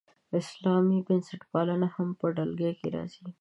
[0.39, 3.23] اسلامي بنسټپالنه هم په ډله کې راځي.